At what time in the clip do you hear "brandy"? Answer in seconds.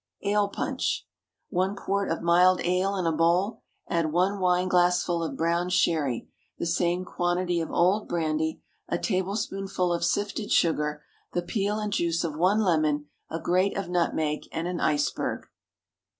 8.09-8.63